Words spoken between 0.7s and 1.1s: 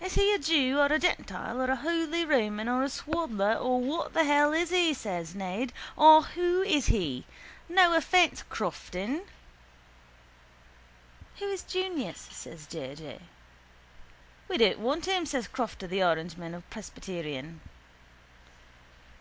or a